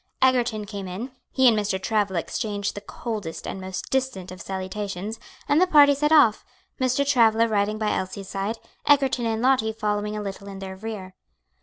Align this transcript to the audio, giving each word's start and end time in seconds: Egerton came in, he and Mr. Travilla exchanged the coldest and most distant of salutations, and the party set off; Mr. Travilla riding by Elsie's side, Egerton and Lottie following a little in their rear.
Egerton 0.19 0.65
came 0.65 0.87
in, 0.87 1.11
he 1.29 1.47
and 1.47 1.55
Mr. 1.55 1.79
Travilla 1.79 2.17
exchanged 2.17 2.73
the 2.73 2.81
coldest 2.81 3.45
and 3.45 3.61
most 3.61 3.91
distant 3.91 4.31
of 4.31 4.41
salutations, 4.41 5.19
and 5.47 5.61
the 5.61 5.67
party 5.67 5.93
set 5.93 6.11
off; 6.11 6.43
Mr. 6.79 7.07
Travilla 7.07 7.47
riding 7.47 7.77
by 7.77 7.91
Elsie's 7.95 8.29
side, 8.29 8.57
Egerton 8.87 9.27
and 9.27 9.43
Lottie 9.43 9.71
following 9.71 10.17
a 10.17 10.21
little 10.23 10.47
in 10.47 10.57
their 10.57 10.75
rear. 10.75 11.13